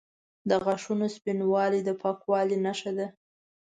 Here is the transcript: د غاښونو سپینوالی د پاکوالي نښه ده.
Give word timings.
د 0.49 0.51
غاښونو 0.63 1.07
سپینوالی 1.15 1.81
د 1.85 1.89
پاکوالي 2.01 2.57
نښه 2.65 2.91
ده. 2.97 3.07